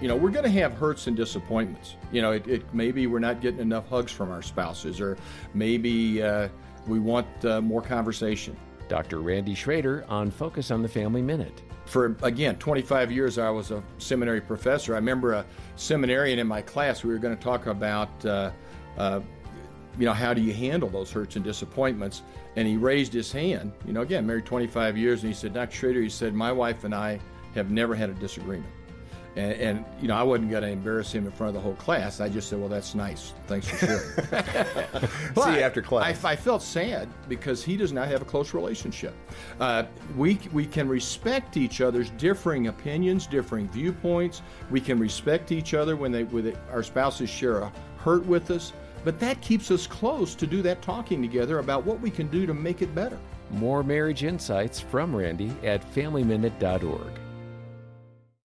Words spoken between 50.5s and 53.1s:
that talking together about what we can do to make it